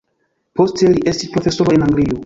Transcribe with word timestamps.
Poste 0.61 0.89
li 0.95 1.05
estis 1.13 1.33
profesoro 1.37 1.79
en 1.79 1.89
Anglio. 1.91 2.19